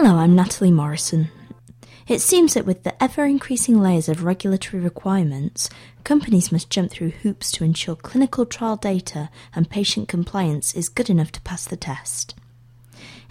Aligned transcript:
Hello, 0.00 0.14
I'm 0.14 0.36
Natalie 0.36 0.70
Morrison. 0.70 1.28
It 2.06 2.20
seems 2.20 2.54
that 2.54 2.64
with 2.64 2.84
the 2.84 3.02
ever 3.02 3.24
increasing 3.24 3.80
layers 3.80 4.08
of 4.08 4.22
regulatory 4.22 4.80
requirements, 4.80 5.68
companies 6.04 6.52
must 6.52 6.70
jump 6.70 6.92
through 6.92 7.10
hoops 7.10 7.50
to 7.50 7.64
ensure 7.64 7.96
clinical 7.96 8.46
trial 8.46 8.76
data 8.76 9.28
and 9.56 9.68
patient 9.68 10.06
compliance 10.06 10.72
is 10.72 10.88
good 10.88 11.10
enough 11.10 11.32
to 11.32 11.40
pass 11.40 11.64
the 11.64 11.76
test. 11.76 12.36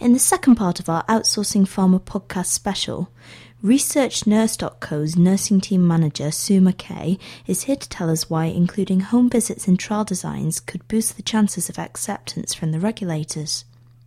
In 0.02 0.12
the 0.12 0.20
second 0.20 0.56
part 0.56 0.82
of 0.82 0.90
our 0.90 1.06
Outsourcing 1.06 1.66
Pharma 1.66 2.02
podcast 2.02 2.48
special, 2.48 3.14
Research 3.62 4.26
ResearchNurse.co's 4.26 5.16
nursing 5.16 5.62
team 5.62 5.88
manager 5.88 6.32
Sue 6.32 6.60
McKay 6.60 7.18
is 7.46 7.62
here 7.62 7.78
to 7.78 7.88
tell 7.88 8.10
us 8.10 8.30
why 8.30 8.48
including 8.48 9.00
home 9.00 9.30
visits 9.30 9.70
in 9.70 9.78
trial 9.78 10.04
designs 10.04 10.60
could 10.60 10.86
boost 10.90 11.16
the 11.16 11.24
chances 11.24 11.70
of 11.70 11.80
acceptance 11.80 12.54
from 12.54 12.74
the 12.74 12.80
regulators. 12.82 13.64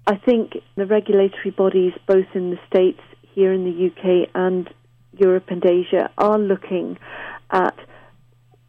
I 0.06 0.16
think 0.16 0.54
the 0.76 0.86
regulatory 0.86 1.50
bodies, 1.50 1.92
both 2.06 2.26
in 2.34 2.50
the 2.50 2.58
States, 2.66 3.00
here 3.34 3.52
in 3.52 3.64
the 3.64 3.86
UK, 3.86 4.28
and 4.34 4.68
Europe 5.16 5.46
and 5.48 5.64
Asia, 5.64 6.10
are 6.18 6.38
looking 6.38 6.98
at 7.50 7.76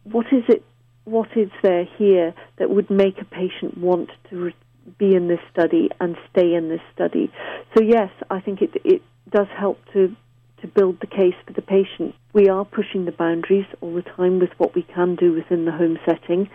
what 0.04 0.26
is 0.32 0.44
it, 0.48 0.64
what 1.04 1.28
is 1.36 1.50
there 1.62 1.84
here 1.98 2.34
that 2.58 2.70
would 2.70 2.90
make 2.90 3.20
a 3.20 3.24
patient 3.24 3.76
want 3.78 4.10
to 4.30 4.36
re- 4.36 4.54
be 4.98 5.14
in 5.14 5.28
this 5.28 5.40
study 5.52 5.88
and 6.00 6.16
stay 6.30 6.54
in 6.54 6.68
this 6.68 6.80
study. 6.94 7.32
So 7.76 7.82
yes, 7.82 8.10
I 8.30 8.40
think 8.40 8.62
it 8.62 8.70
it 8.84 9.02
does 9.30 9.46
help 9.56 9.80
to 9.92 10.14
to 10.60 10.68
build 10.68 11.00
the 11.00 11.06
case 11.06 11.34
for 11.46 11.52
the 11.52 11.62
patient. 11.62 12.14
We 12.32 12.48
are 12.48 12.64
pushing 12.64 13.04
the 13.04 13.12
boundaries 13.12 13.66
all 13.80 13.94
the 13.94 14.02
time 14.02 14.38
with 14.38 14.50
what 14.58 14.74
we 14.74 14.82
can 14.82 15.16
do 15.16 15.32
within 15.32 15.64
the 15.64 15.72
home 15.72 15.98
setting. 16.06 16.48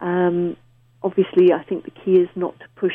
Um, 0.00 0.56
obviously, 1.02 1.52
I 1.52 1.62
think 1.62 1.84
the 1.84 1.90
key 1.90 2.16
is 2.16 2.28
not 2.34 2.58
to 2.60 2.66
push 2.76 2.94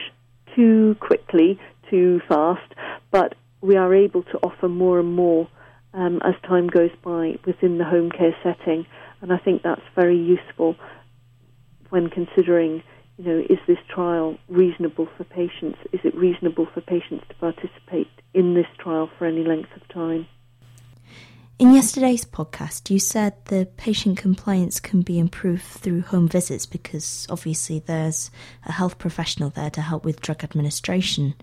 too 0.56 0.96
quickly, 1.00 1.60
too 1.90 2.22
fast, 2.28 2.74
but 3.12 3.36
we 3.62 3.76
are 3.76 3.94
able 3.94 4.24
to 4.24 4.38
offer 4.44 4.68
more 4.68 5.00
and 5.00 5.14
more 5.14 5.48
um, 5.94 6.22
as 6.24 6.36
time 6.48 6.68
goes 6.68 6.92
by 7.04 7.36
within 7.46 7.78
the 7.78 7.86
home 7.86 8.12
care 8.12 8.36
setting, 8.44 8.86
and 9.22 9.32
I 9.32 9.38
think 9.38 9.64
that's 9.64 9.82
very 9.96 10.18
useful 10.18 10.76
when 11.90 12.10
considering, 12.10 12.84
you 13.18 13.26
know, 13.26 13.40
is 13.50 13.60
this 13.68 13.78
trial 13.94 14.38
reasonable 14.50 15.08
for 15.18 15.24
patients? 15.24 15.80
Is 15.94 16.02
it 16.04 16.16
reasonable 16.16 16.68
for 16.74 16.82
patients 16.82 17.24
to 17.30 17.36
participate 17.36 18.10
in 18.34 18.54
this 18.54 18.68
trial 18.78 19.10
for 19.18 19.26
any 19.26 19.44
length 19.44 19.70
of? 19.76 19.85
In 21.66 21.74
yesterday's 21.74 22.26
podcast, 22.26 22.92
you 22.92 23.00
said 23.00 23.34
the 23.46 23.68
patient 23.76 24.20
compliance 24.20 24.80
can 24.80 25.02
be 25.02 25.18
improved 25.18 25.64
through 25.64 26.02
home 26.02 26.28
visits 26.28 26.68
because 26.68 27.26
obviously 27.28 27.80
there's 27.80 28.30
a 28.68 28.72
health 28.72 29.00
professional 29.00 29.50
there 29.50 29.72
to 29.72 29.82
help 29.82 30.06
with 30.06 30.22
drug 30.22 30.44
administration. 30.44 31.34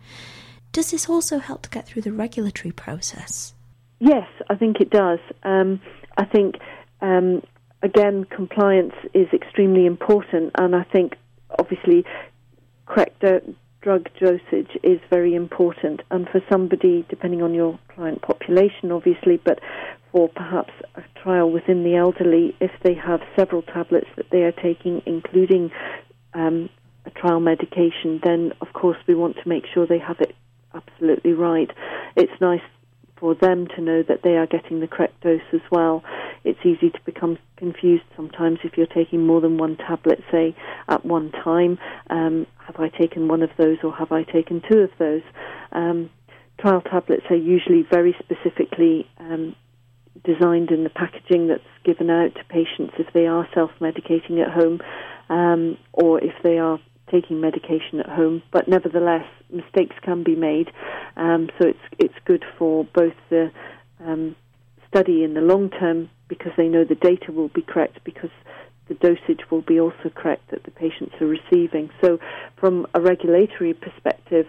Does 0.70 0.92
this 0.92 1.08
also 1.08 1.40
help 1.40 1.62
to 1.62 1.70
get 1.70 1.88
through 1.88 2.02
the 2.02 2.12
regulatory 2.12 2.70
process? 2.70 3.52
Yes, 3.98 4.28
I 4.48 4.54
think 4.54 4.80
it 4.80 4.90
does. 4.90 5.18
Um, 5.42 5.80
I 6.16 6.24
think, 6.24 6.54
um, 7.00 7.42
again, 7.82 8.22
compliance 8.22 8.94
is 9.14 9.26
extremely 9.32 9.86
important, 9.86 10.52
and 10.56 10.76
I 10.76 10.84
think 10.84 11.16
obviously 11.58 12.04
correct 12.86 13.24
drug 13.80 14.08
dosage 14.20 14.70
is 14.84 15.00
very 15.10 15.34
important. 15.34 16.02
And 16.12 16.28
for 16.28 16.40
somebody, 16.48 17.04
depending 17.08 17.42
on 17.42 17.54
your 17.54 17.76
client 17.92 18.22
population, 18.22 18.92
obviously, 18.92 19.38
but 19.44 19.58
or 20.12 20.28
perhaps 20.28 20.72
a 20.94 21.02
trial 21.22 21.50
within 21.50 21.84
the 21.84 21.96
elderly 21.96 22.54
if 22.60 22.70
they 22.82 22.94
have 22.94 23.20
several 23.36 23.62
tablets 23.62 24.08
that 24.16 24.26
they 24.30 24.42
are 24.42 24.52
taking, 24.52 25.02
including 25.06 25.70
um, 26.34 26.68
a 27.06 27.10
trial 27.10 27.40
medication, 27.40 28.20
then 28.22 28.52
of 28.60 28.72
course 28.72 28.98
we 29.06 29.14
want 29.14 29.36
to 29.42 29.48
make 29.48 29.64
sure 29.72 29.86
they 29.86 29.98
have 29.98 30.20
it 30.20 30.34
absolutely 30.74 31.32
right. 31.32 31.70
It's 32.16 32.32
nice 32.40 32.60
for 33.16 33.34
them 33.36 33.68
to 33.76 33.80
know 33.80 34.02
that 34.02 34.22
they 34.24 34.36
are 34.36 34.46
getting 34.46 34.80
the 34.80 34.88
correct 34.88 35.20
dose 35.22 35.40
as 35.52 35.60
well. 35.70 36.02
It's 36.44 36.58
easy 36.64 36.90
to 36.90 36.98
become 37.04 37.38
confused 37.56 38.02
sometimes 38.16 38.58
if 38.64 38.76
you're 38.76 38.86
taking 38.86 39.24
more 39.24 39.40
than 39.40 39.58
one 39.58 39.76
tablet, 39.76 40.20
say, 40.30 40.56
at 40.88 41.04
one 41.04 41.30
time. 41.30 41.78
Um, 42.10 42.46
have 42.66 42.76
I 42.80 42.88
taken 42.88 43.28
one 43.28 43.42
of 43.42 43.50
those 43.56 43.78
or 43.84 43.94
have 43.94 44.10
I 44.10 44.24
taken 44.24 44.60
two 44.68 44.80
of 44.80 44.90
those? 44.98 45.22
Um, 45.70 46.10
trial 46.58 46.80
tablets 46.80 47.24
are 47.30 47.36
usually 47.36 47.86
very 47.88 48.16
specifically 48.18 49.08
um, 49.18 49.54
designed 50.24 50.70
in 50.70 50.84
the 50.84 50.90
packaging 50.90 51.48
that's 51.48 51.62
given 51.84 52.10
out 52.10 52.34
to 52.34 52.44
patients 52.44 52.94
if 52.98 53.12
they 53.12 53.26
are 53.26 53.48
self-medicating 53.54 54.40
at 54.40 54.52
home 54.52 54.80
um, 55.28 55.78
or 55.92 56.22
if 56.22 56.34
they 56.42 56.58
are 56.58 56.78
taking 57.10 57.40
medication 57.40 58.00
at 58.00 58.08
home. 58.08 58.42
But 58.52 58.68
nevertheless, 58.68 59.26
mistakes 59.50 59.96
can 60.02 60.22
be 60.22 60.34
made, 60.34 60.70
um, 61.16 61.48
so 61.58 61.68
it's 61.68 61.84
it's 61.98 62.14
good 62.24 62.44
for 62.58 62.84
both 62.94 63.14
the 63.30 63.50
um, 64.00 64.36
study 64.88 65.24
in 65.24 65.34
the 65.34 65.40
long 65.40 65.70
term 65.70 66.10
because 66.28 66.52
they 66.56 66.68
know 66.68 66.84
the 66.84 66.94
data 66.94 67.32
will 67.32 67.48
be 67.48 67.62
correct 67.62 67.98
because 68.04 68.30
the 68.88 68.94
dosage 68.94 69.50
will 69.50 69.62
be 69.62 69.78
also 69.80 70.10
correct 70.14 70.50
that 70.50 70.64
the 70.64 70.70
patients 70.70 71.14
are 71.20 71.26
receiving. 71.26 71.90
So, 72.00 72.18
from 72.56 72.86
a 72.94 73.00
regulatory 73.00 73.74
perspective, 73.74 74.46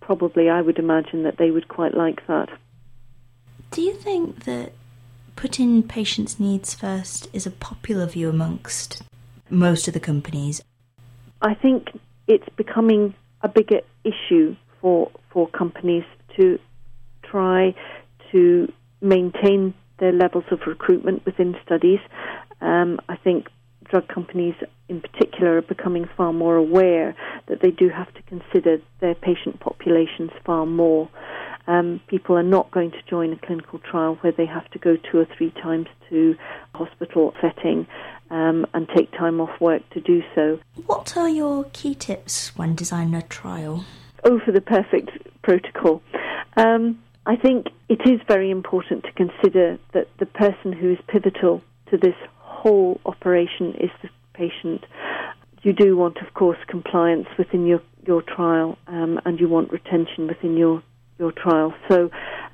probably 0.00 0.48
I 0.48 0.60
would 0.60 0.78
imagine 0.78 1.24
that 1.24 1.36
they 1.36 1.50
would 1.50 1.68
quite 1.68 1.94
like 1.94 2.26
that. 2.26 2.48
Do 3.70 3.82
you 3.82 3.94
think 3.94 4.44
that 4.44 4.72
putting 5.40 5.82
patients' 5.82 6.38
needs 6.38 6.74
first 6.74 7.26
is 7.32 7.46
a 7.46 7.50
popular 7.50 8.04
view 8.04 8.28
amongst 8.28 9.02
most 9.48 9.88
of 9.88 9.94
the 9.94 10.00
companies. 10.00 10.60
I 11.40 11.54
think 11.54 11.88
it's 12.28 12.48
becoming 12.56 13.14
a 13.40 13.48
bigger 13.48 13.80
issue 14.04 14.54
for 14.80 15.10
for 15.32 15.48
companies 15.48 16.04
to 16.36 16.58
try 17.22 17.74
to 18.32 18.70
maintain 19.00 19.72
their 19.98 20.12
levels 20.12 20.44
of 20.50 20.60
recruitment 20.66 21.24
within 21.24 21.56
studies. 21.64 22.00
Um, 22.60 23.00
I 23.08 23.16
think 23.16 23.48
drug 23.84 24.08
companies 24.08 24.54
in 24.90 25.00
particular 25.00 25.56
are 25.56 25.62
becoming 25.62 26.06
far 26.18 26.34
more 26.34 26.56
aware 26.56 27.16
that 27.46 27.62
they 27.62 27.70
do 27.70 27.88
have 27.88 28.12
to 28.12 28.22
consider 28.24 28.76
their 29.00 29.14
patient 29.14 29.58
populations 29.58 30.32
far 30.44 30.66
more 30.66 31.08
um, 31.70 32.00
people 32.08 32.36
are 32.36 32.42
not 32.42 32.70
going 32.72 32.90
to 32.90 33.02
join 33.08 33.32
a 33.32 33.36
clinical 33.46 33.78
trial 33.78 34.16
where 34.22 34.32
they 34.32 34.46
have 34.46 34.68
to 34.72 34.78
go 34.80 34.96
two 34.96 35.18
or 35.18 35.26
three 35.36 35.52
times 35.62 35.86
to 36.08 36.34
a 36.74 36.78
hospital 36.78 37.32
setting 37.40 37.86
um, 38.30 38.66
and 38.74 38.88
take 38.96 39.12
time 39.12 39.40
off 39.40 39.60
work 39.60 39.88
to 39.90 40.00
do 40.00 40.20
so. 40.34 40.58
What 40.86 41.16
are 41.16 41.28
your 41.28 41.64
key 41.72 41.94
tips 41.94 42.56
when 42.56 42.74
designing 42.74 43.14
a 43.14 43.22
trial? 43.22 43.84
Oh, 44.24 44.40
for 44.44 44.50
the 44.50 44.60
perfect 44.60 45.10
protocol. 45.42 46.02
Um, 46.56 46.98
I 47.24 47.36
think 47.36 47.68
it 47.88 48.00
is 48.04 48.20
very 48.26 48.50
important 48.50 49.04
to 49.04 49.12
consider 49.12 49.78
that 49.92 50.08
the 50.18 50.26
person 50.26 50.72
who 50.72 50.90
is 50.92 50.98
pivotal 51.06 51.62
to 51.90 51.96
this 51.96 52.16
whole 52.38 53.00
operation 53.06 53.74
is 53.78 53.90
the 54.02 54.08
patient. 54.34 54.84
You 55.62 55.72
do 55.72 55.96
want, 55.96 56.16
of 56.16 56.34
course, 56.34 56.58
compliance 56.66 57.28
within 57.38 57.64
your, 57.64 57.80
your 58.06 58.22
trial 58.22 58.76
um, 58.88 59.20
and 59.24 59.38
you 59.38 59.48
want 59.48 59.70
retention 59.70 60.26
within 60.26 60.56
your 60.56 60.82
your 61.20 61.30
trial. 61.30 61.72
So 61.88 62.10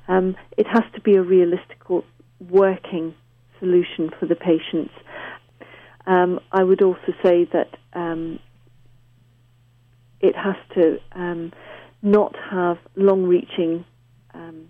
um, 0.07 0.35
it 0.57 0.67
has 0.67 0.83
to 0.93 1.01
be 1.01 1.15
a 1.15 1.23
realistic 1.23 1.79
working 2.39 3.15
solution 3.59 4.11
for 4.19 4.27
the 4.27 4.35
patients. 4.35 4.93
Um, 6.05 6.39
I 6.51 6.63
would 6.63 6.81
also 6.83 7.13
say 7.23 7.45
that 7.53 7.77
um, 7.93 8.39
it 10.21 10.35
has 10.35 10.55
to 10.75 10.99
um, 11.13 11.51
not 12.01 12.35
have 12.51 12.77
long-reaching 12.95 13.83
um, 14.33 14.67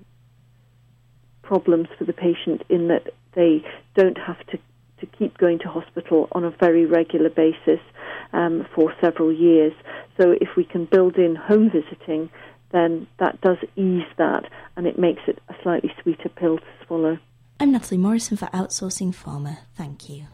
problems 1.42 1.88
for 1.98 2.06
the 2.06 2.14
patient 2.14 2.64
in 2.70 2.88
that 2.88 3.14
they 3.36 3.64
don't 3.96 4.18
have 4.18 4.40
to 4.48 4.60
to 5.00 5.06
keep 5.06 5.38
going 5.38 5.60
to 5.60 5.68
hospital 5.68 6.28
on 6.32 6.44
a 6.44 6.50
very 6.60 6.88
regular 6.88 7.30
basis 7.30 7.80
um, 8.34 8.66
for 8.74 8.92
several 9.00 9.32
years. 9.32 9.74
So 10.20 10.32
if 10.32 10.50
we 10.58 10.64
can 10.64 10.86
build 10.86 11.18
in 11.18 11.36
home 11.36 11.70
visiting, 11.70 12.32
then 12.72 13.08
that 13.20 13.40
does 13.42 13.58
ease 13.76 14.08
that 14.18 14.50
and 14.76 14.88
it 14.88 15.00
makes 15.00 15.22
it 15.28 15.40
a 15.50 15.56
slightly 15.64 15.92
sweeter 16.02 16.30
pill 16.30 16.58
to 16.58 16.86
swallow. 16.86 17.18
I'm 17.60 17.72
Natalie 17.72 17.98
Morrison 17.98 18.38
for 18.38 18.48
Outsourcing 18.48 19.16
Pharma. 19.16 19.60
Thank 19.76 20.10
you. 20.10 20.26